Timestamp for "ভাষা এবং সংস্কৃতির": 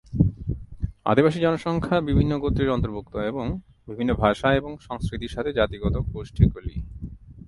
4.13-5.33